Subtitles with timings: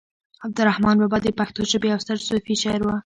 [0.45, 2.89] عبد الرحمان بابا د پښتو ژبې يو ستر صوفي شاعر و